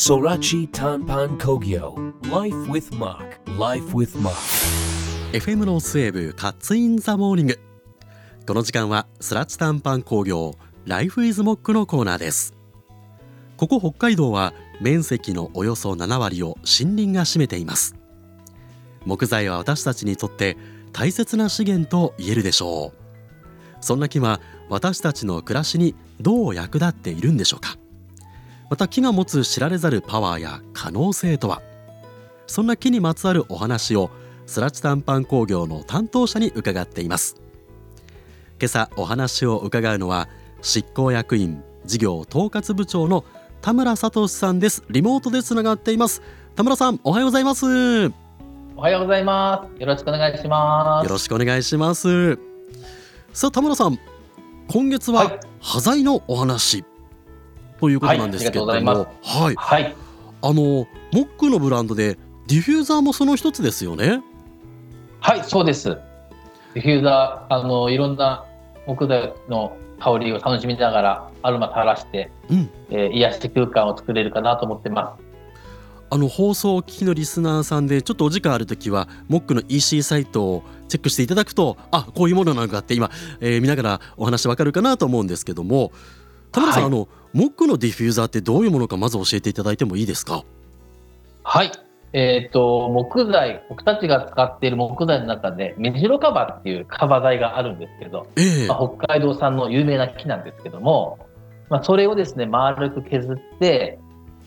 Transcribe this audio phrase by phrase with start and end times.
[0.00, 4.32] Sorachi 単板工業 Life with モック Life with モック.
[5.32, 7.60] FM ノースウェーブカッツ in the morning。
[8.46, 10.54] この時間は空知単板工業
[10.86, 12.54] Life with モックのコーナーです。
[13.58, 17.94] ここ北海道は面積のおよそ7割を森林が占めています。
[19.04, 20.56] 木材は私たちにとって
[20.94, 23.84] 大切な資源と言えるでしょう。
[23.84, 24.40] そんな木は
[24.70, 27.76] 私たちの暮らしにどう役立っているんでしょうか。
[28.70, 31.60] また木が持つ知られざるパワーや可能性とは？
[32.46, 34.10] そんな木にまつわるお話を
[34.46, 37.34] スラッチ短パン工業の担当者に伺っています。
[38.60, 40.28] 今朝お話を伺うのは
[40.62, 43.24] 執行役員事業統括部長の
[43.60, 44.84] 田村聡さんです。
[44.88, 46.22] リモートでつながっています。
[46.54, 47.66] 田村さんおはようございます。
[47.66, 48.12] よ
[48.76, 49.80] おはようございます。
[49.80, 51.08] よろしくお願いします。
[51.08, 52.38] ろしくお願いします。
[53.32, 53.98] さあ田村さん
[54.68, 55.40] 今月ははい。
[55.60, 56.84] 端材のお話
[57.80, 58.84] ということなんですけども、はい
[59.22, 59.96] はい、はい。
[60.42, 64.22] あのモックのブランドでディフューザーもその一つですよね？
[65.20, 65.98] はいそうです。
[66.74, 68.44] ディフューザーあのいろんな
[68.86, 72.70] 木材の香りを楽しみながらアロマ垂らして、うん。
[72.90, 75.16] えー癒し空間を作れるかなと思ってま
[76.12, 83.10] あの放送をお聞きのリスナーさんでちょっとお時間ある時はモックの EC サイトをチェックしていただくとあこういうものなのかって今、
[83.40, 85.92] えー見ながらお話わかるかなと思うんですけども
[86.52, 86.92] 田村さん、はい。
[86.92, 90.38] あのモックのディフューザーってどういうものかまず教えていただいてもいいですか？
[90.40, 90.44] す
[91.44, 91.72] はい。
[92.12, 98.66] えっ、と木材僕たちが使っている木材の中でメジロカバっていうカバ材があるんですけど、ええ。
[98.66, 101.20] まあ、北海道産の有名な木なんですけども、
[101.68, 104.00] まあ、それをですね丸く削って、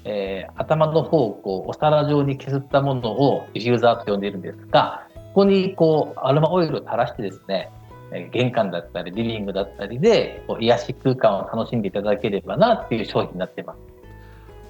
[0.04, 7.70] えー頭の方をこうお皿状に削ったものをディフューザーと呼んでいるんですがここにこうアロマオイルを垂らしてですね
[8.14, 13.80] えー玄関だったりリビングだったりでこう癒し空間を楽しんでいただければなっていう商品になっています。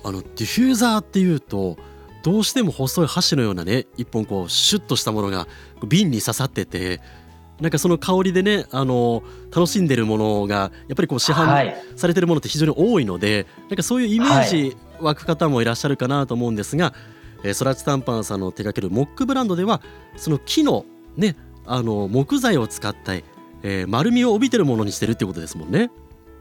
[0.05, 1.77] あのディフューザーっていうと
[2.23, 5.47] どうしても細い箸のようなね一本こうシュッとしたものが
[5.87, 6.99] 瓶に刺さってて
[7.61, 16.93] なんかその香りでねあの楽しんでるものがやっぱりこう市販はい、されてるものって非常に多いのでなんかそういうイメージ湧く方もいらっしゃるかなと思うんですが、
[17.43, 19.81] えー、ソラチタンパンさんの手掛けるモックブランドでは
[20.17, 23.13] その木のねあの木材を使った、
[23.63, 25.89] えー丸みを帯びてるものにしてるってことですもんね。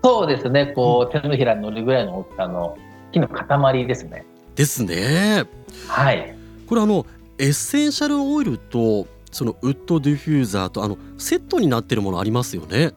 [0.05, 2.77] そうですねこう手のひらに乗るぐらいの大きさの
[3.13, 4.25] 木の塊ですね。
[4.55, 5.45] ですね。
[5.89, 6.35] はい
[6.67, 7.07] これあの
[7.39, 12.93] エッセンシャルオイルとそのウッドディフューザーとあのセットになってるものありますよね。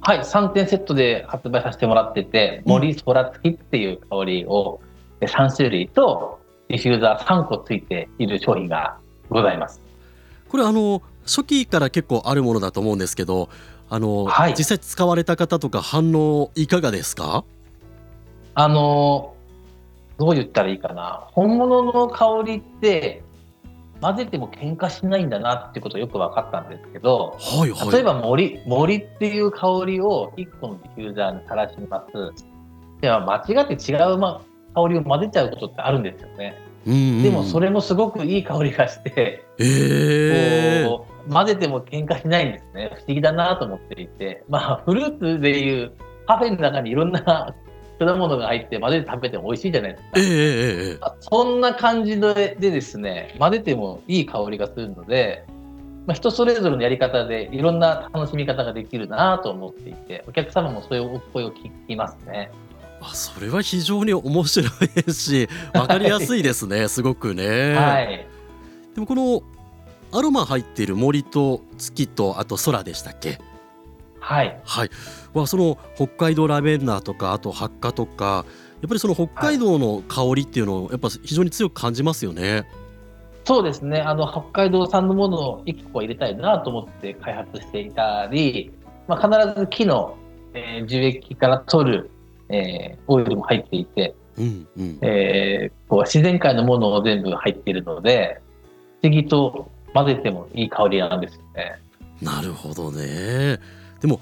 [0.00, 4.80] はい、3点セットで発売させてもらってて、うん森空付きっていう香りを
[5.20, 8.98] え3種類とディフューザー3個ついている商品が
[9.30, 9.80] ございます。
[10.48, 13.48] これあの初期から結構あるものだと思うんですけど
[13.90, 17.44] あの、はい実際使われた方とか反応いかがですか？
[18.54, 19.34] あの
[20.18, 23.22] どう言ったらいいかな、本物の香りって
[24.00, 27.90] 混ぜても喧嘩しないんだなってことよく分かったんですけど、はいはい。
[27.92, 32.12] 例えば森森っていう香りを1個のディフューザーに垂らします。
[33.00, 34.40] では間違って違う、ま、
[34.74, 36.56] 香りを混ぜちゃうことってあるんですよね。
[36.86, 42.90] うんうんでもそれもすごくいい香りがして、ええこう混ぜても喧嘩しないんですね。
[42.94, 45.92] 不思議だなと思っていて、まあフルーツでいう
[46.26, 47.54] パフェの中にいろんな
[47.98, 50.08] 果物が入って混ぜて食べても美味しいじゃないですか。
[50.16, 55.44] ええええええあそんな感じででですね、混ぜてもいい香りがするので、
[56.06, 62.50] まあ、人それぞれのやり方でいろんな楽しみ方ができるなと思っていて、お客様もそういうお声を聞きますね。
[63.00, 67.74] あそれは非常に面白いですし分かりやすいですねすごくね。
[67.74, 68.26] はい。
[68.94, 69.42] でもこの
[70.16, 73.38] アロマ入っている森と月とあと空でしたっけ？
[74.20, 74.60] はい。
[74.64, 74.90] はい、
[75.34, 78.44] はその北海道ラベンダーとかあとハッカとか
[78.80, 82.66] やっぱりその北海道の香りっていうのをやっぱ非常に強く感じますよね。
[83.44, 84.00] そうですね。
[84.00, 88.72] あの、北海道産のものを1個入れたいなと思って開発していたり、
[89.06, 90.16] まあ、必ず木の、
[90.54, 92.10] えー樹液から取る、
[92.48, 98.40] えーオイルも入っていて、うんうん、えーこう自然界のものを全部入っているので、
[99.02, 101.78] 不思議と混ぜてもいい香りなんですよね。
[102.20, 103.60] なるほどね。
[104.00, 104.20] でも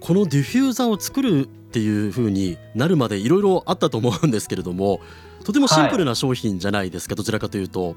[0.00, 5.00] このディフューザーを作るっていう風になるまでいろいろあったと思うんですけれども
[5.44, 7.94] とてもシンプルな商品じゃないですか、どちらかというと。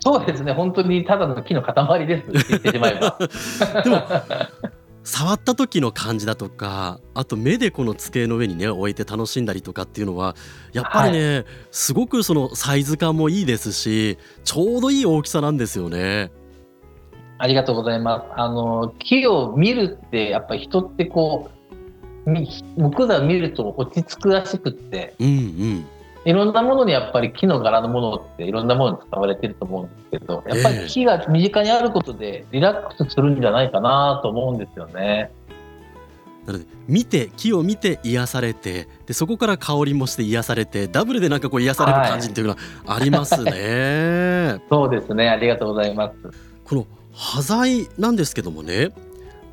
[0.00, 0.52] そうですね。
[0.52, 2.48] 本当にただの木の塊です。
[2.48, 3.18] 言ってしまえば。
[3.82, 4.02] でも
[5.08, 10.36] 触った時の感じだとかあと目でこの机の上にね置いて楽しんだりとかっていうのは
[10.74, 16.30] やっぱりね、すごくそのサイズ感もいいですしちょうどいい大きさなんですよね。
[17.38, 18.40] ありがとうございます。
[18.40, 21.50] あの木を見るってやっぱり人ってこ
[22.26, 25.86] うみ木材を見ると落ち着くらしくってうんうん
[26.24, 35.30] いろんなものにやっぱり木の柄のものっていろんなものに使われてると思うんですけど、やっぱり木が身近にあることでリラックスするんじゃないかなと思うんですよね。
[36.44, 42.58] なので見て木を見て癒されてでそこから香りもして癒されてダブルでなんかこう癒される感じっていうのは
[42.96, 43.50] ありますね。
[43.50, 46.14] はい、そうですねありがとうございます。
[46.64, 46.86] この
[47.18, 48.92] 端材なんですけどもね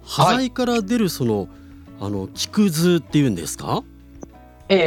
[0.04, 1.50] 端材から出るその、はい、
[2.02, 3.84] あの木くずっていうんですか？
[4.70, 4.78] え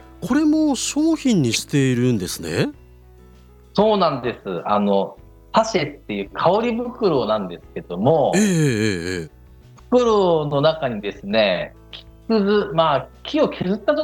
[0.00, 0.02] え。
[0.20, 2.70] これも商品にしているんですね。
[3.74, 4.62] そうなんです。
[4.64, 5.16] あの
[5.52, 9.30] パシェっていう香り袋なんですけども、えええ
[9.90, 13.94] 袋の中にですね木くずまあ木を削った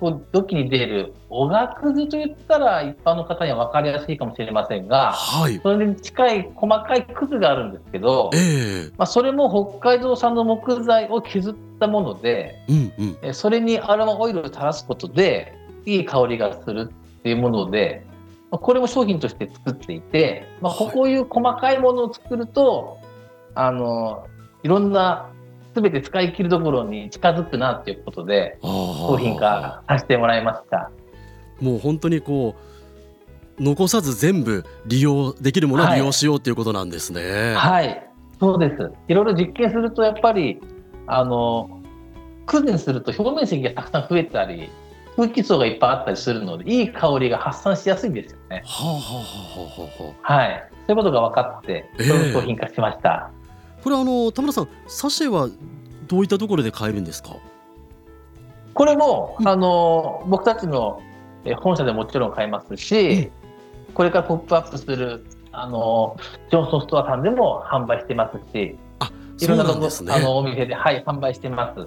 [0.00, 15.56] 時に出るおがくずといったら一般の方には分かりやすいかもしれませんが、はい、それに近い細かいくずがあるんですけど、えー、まあ、それも北海道産の木材を削ったもので、うんうん、それにアロマオイルを垂らすことで
[15.86, 18.04] いい香りがするっていうもので、
[18.50, 22.98] まあ、これも商品として作っていて、まあ、こういう細かいものを作ると、
[23.54, 24.26] はい、あの
[24.62, 25.30] いろんな
[25.74, 30.90] 全て使い切るところに近づくなっていうことで商品化させてもらいました。
[31.60, 32.54] もう本当にこ
[33.58, 37.54] う残さず全部利用できるものを利用しようということなんですね。
[37.54, 38.10] はい、はい、
[38.40, 38.90] そうです。
[39.08, 40.60] いろいろ実験するとやっぱり
[41.06, 41.82] あの
[42.46, 44.70] クズにすると表面積がたくさん増えたり
[45.16, 48.62] 空気層がいっぱいあったりするのでいい香りが発散しやすいんですよね。
[48.64, 53.30] はあはあはあはあ、はい、そういうことが分かってその商品化しました。
[53.84, 55.50] えーこれあの田村さんサシェは
[56.06, 57.36] どういったところで買えるんですか？
[58.72, 61.02] これも、あの僕たちの
[61.58, 63.30] 本社でもちろん買えますし、
[63.92, 66.16] これからポップアップするあの
[66.50, 71.86] ジョンソンストアさんでも販売してますしあいろんなとこ、ね、あのお店で、はい、販売してます。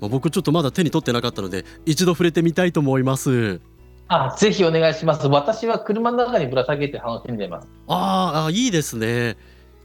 [0.00, 3.60] 僕ちょっとまだ手に取ってなかったので一度触れてみたいと思います。
[4.06, 5.26] あぜひお願いします。
[5.26, 7.68] 私は車の中にぶら下げて楽しんでいます。
[7.88, 9.36] ああいいですね。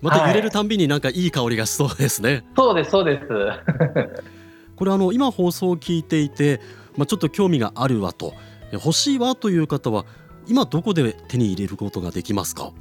[0.03, 2.29] また揺れるたんびになんかいい香りがしそうですね。
[2.29, 3.25] はい、そうですそうです。
[4.75, 6.59] これあの今放送を聞いていて、
[6.97, 8.33] まあ、ちょっと興味があるわと
[8.73, 10.05] 欲しいわという方は
[10.47, 12.71] 今どこで手に入れることができますか？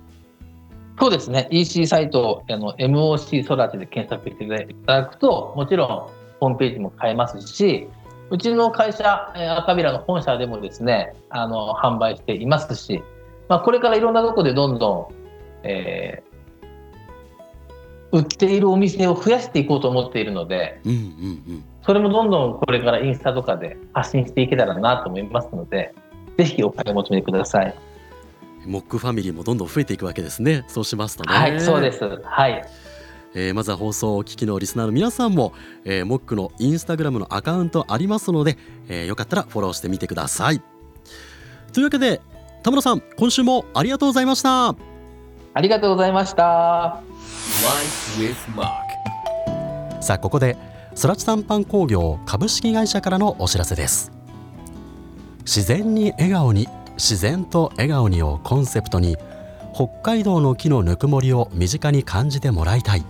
[0.98, 5.88] そうですね EC サイトあの MOC ソラチで検索していただくともちろん
[6.40, 7.88] ホームページも買えますし
[8.30, 13.02] うちの会社赤ビラの本社でもですねあの販売していますし、
[13.48, 15.14] まあ、これからいろんなとこでどんどん、
[15.66, 16.31] えー、
[18.12, 25.94] 売っているお店を増やしていこうと思っているので、うんうんうん、それもどんどんこれからインスタとかで発信していけたらなと思いますので
[26.36, 27.74] ぜひお買い求めください。
[28.66, 30.64] モックファミリーもどんどん増えていくわけですね。
[30.68, 31.36] そうしますとね。
[31.36, 32.04] はいそうです。
[32.22, 32.62] はい。
[33.34, 35.54] えー、まずは放送をお聞きのリスナーの皆さんも、
[35.84, 38.58] えー、モックのインスタグラムのアカウントありますので、
[38.88, 40.60] えー、よかったらフォローしてみてください。
[41.72, 42.20] というわけで
[42.62, 44.76] 田村さん今週もありがとうございました。
[45.54, 47.02] ありがとうございました
[50.00, 50.56] さあここで
[51.00, 54.12] 空知短パン工業株式会社からのお知らせです。
[55.40, 59.16] 自然に笑顔に自然と笑顔にをコンセプトに
[59.74, 63.04] 北海道の木のぬくもりを身近に感じてもらいたい。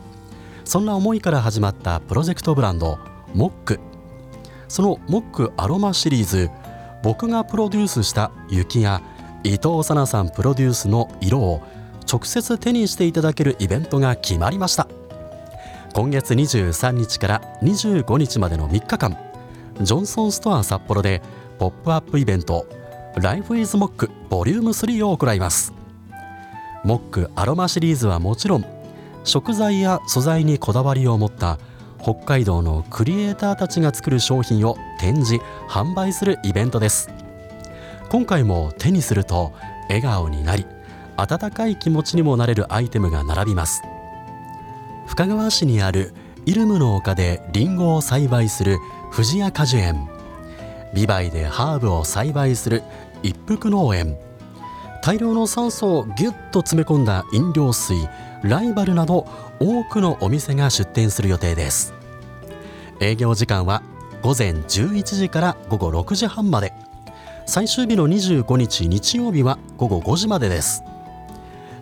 [0.64, 2.98] そんな思いから始まったプロジェクトブランド
[3.34, 3.80] モック。
[4.68, 6.50] そのモックアロマシリーズ
[7.02, 9.02] 僕がプロデュースした雪や
[9.44, 11.60] 伊藤さなさんプロデュースの色を
[12.12, 14.86] 直接手にしていただけるイベントが決まりました
[15.94, 19.16] 今月23日から25日までの3日間
[19.80, 21.22] ジョンソンストア札幌で
[21.58, 22.66] ポップアップイベント
[23.16, 24.60] Life is Mock Vol.
[24.60, 25.72] 3を行います
[26.84, 28.64] モックアロマシリーズはもちろん
[29.24, 31.58] 食材や素材にこだわりを持った
[32.02, 37.08] 北海道のクリエイターたちが作る商品を展示販売するイベントです
[38.10, 39.52] 今回も手にすると
[39.88, 40.66] 笑顔になり
[41.22, 43.82] 温かい気持ちにもなれるアイテムが並びます。
[45.06, 46.14] 深川市にある
[46.46, 48.78] イルムの丘でリンゴを栽培する
[49.12, 50.08] 藤谷果樹園。
[50.92, 52.82] 美唄でハーブを栽培する
[53.22, 54.18] 一服農園。
[55.00, 57.96] 大量の酸素をぎゅっと詰め込んだ飲料水
[58.42, 59.26] ライバルなど
[59.60, 61.94] 多くのお店が出店する予定です。
[63.00, 63.82] 営業時間は
[64.22, 66.72] 午前11時から午後6時半まで。
[67.46, 70.82] 最終日の25日日曜日は午後5時までです。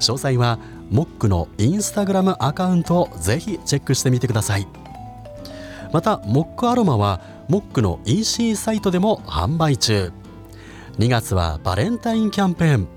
[0.00, 0.58] 詳細は
[0.90, 4.66] モックのインスタグラムアカウントをぜひチェックしてみてください。
[5.92, 10.12] またモックアロマはモックの EC サイトでも販売中。
[10.98, 12.88] 2月はバレンタインキャンペーン。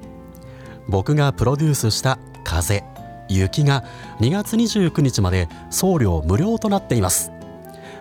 [0.87, 2.83] 僕がプロデュースした風
[3.29, 3.83] 雪が
[4.19, 7.31] 2月29日まで送料無料となっています。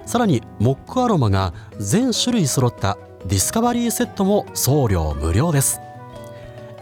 [0.04, 5.80] さらにモックアロマが全種類揃ったディスカバリーセットも送料無料です。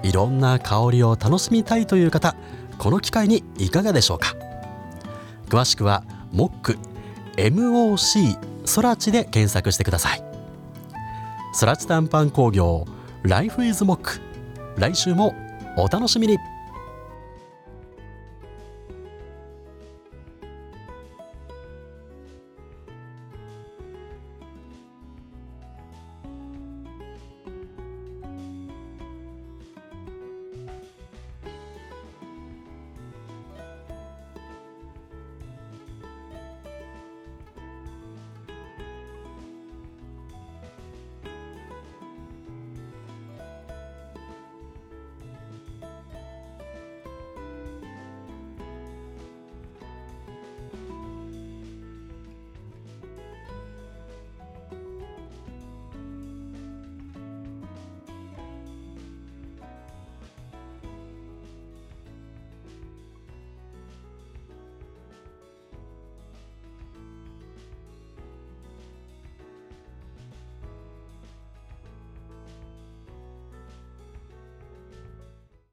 [0.03, 2.35] いろんな香りを楽しみたいという方
[2.79, 4.35] この機会にいかがでしょうか？
[5.49, 6.79] 詳しくはモック
[7.37, 10.25] MOC ソラチで検索してください。
[11.53, 12.87] ソラチ短パン工業
[13.23, 14.21] ライフイズモック
[14.77, 15.35] 来週も
[15.77, 16.39] お楽しみに。